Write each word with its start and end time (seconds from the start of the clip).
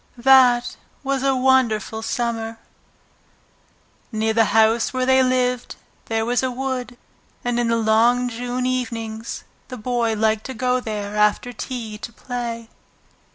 That 0.17 0.77
was 1.03 1.21
a 1.21 1.35
wonderful 1.35 2.01
Summer! 2.01 2.57
Near 4.11 4.33
the 4.33 4.45
house 4.45 4.91
where 4.91 5.05
they 5.05 5.21
lived 5.21 5.75
there 6.05 6.25
was 6.25 6.41
a 6.41 6.49
wood, 6.49 6.97
and 7.45 7.59
in 7.59 7.67
the 7.67 7.77
long 7.77 8.27
June 8.27 8.65
evenings 8.65 9.43
the 9.67 9.77
Boy 9.77 10.15
liked 10.15 10.47
to 10.47 10.55
go 10.55 10.79
there 10.79 11.15
after 11.15 11.53
tea 11.53 11.99
to 11.99 12.11
play. 12.11 12.67